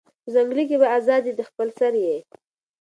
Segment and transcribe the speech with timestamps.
[0.23, 2.17] په ځنگله کی به آزاد یې د خپل سر یې